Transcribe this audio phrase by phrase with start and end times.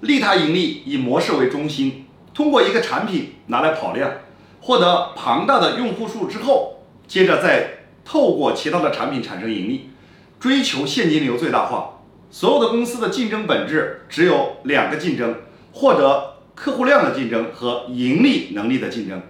[0.00, 4.10] 利他盈利以模式为中心通过一个产品拿来跑量
[4.60, 9.90] 获得庞大的用户数之后接着再透过其他的产品产生盈利
[10.38, 11.94] 追求现金流最大化。
[12.30, 15.34] 所有的公司的竞争本质只有两个竞争
[15.72, 19.20] 获得客户量的竞争和盈利能力的竞争。